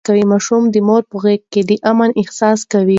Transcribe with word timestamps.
ماشوم 0.31 0.63
د 0.73 0.75
مور 0.87 1.03
په 1.11 1.17
غېږ 1.23 1.41
کې 1.51 1.61
د 1.69 1.71
امن 1.91 2.09
احساس 2.21 2.59
کاوه. 2.71 2.89